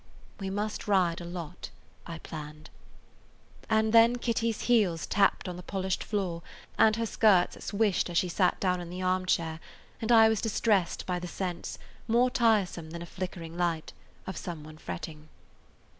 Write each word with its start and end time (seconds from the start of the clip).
"We 0.39 0.49
must 0.49 0.87
ride 0.87 1.21
a 1.21 1.25
lot," 1.25 1.69
I 2.07 2.17
planned. 2.17 2.71
And 3.69 3.93
then 3.93 4.15
Kitty's 4.15 4.61
heels 4.61 5.05
tapped 5.05 5.47
on 5.47 5.57
the 5.57 5.61
polished 5.61 6.03
floor, 6.03 6.41
and 6.75 6.95
her 6.95 7.05
skirts 7.05 7.65
swished 7.65 8.09
as 8.09 8.17
she 8.17 8.27
sat 8.27 8.59
down 8.59 8.81
in 8.81 8.89
the 8.89 9.03
armchair, 9.03 9.59
and 10.01 10.11
I 10.11 10.27
was 10.27 10.41
distressed 10.41 11.05
by 11.05 11.19
the 11.19 11.27
sense, 11.27 11.77
more 12.07 12.31
tiresome 12.31 12.89
than 12.89 13.03
a 13.03 13.05
flickering 13.05 13.55
light, 13.55 13.93
of 14.25 14.37
some 14.37 14.63
one 14.63 14.79
fretting. 14.79 15.29